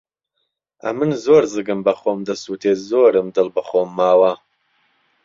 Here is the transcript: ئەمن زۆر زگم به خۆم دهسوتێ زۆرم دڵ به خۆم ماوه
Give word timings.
ئەمن 0.85 1.11
زۆر 1.25 1.43
زگم 1.55 1.79
به 1.85 1.93
خۆم 1.99 2.19
دهسوتێ 2.29 2.71
زۆرم 2.89 3.27
دڵ 3.35 3.47
به 3.55 3.61
خۆم 3.67 3.89
ماوه 3.97 4.33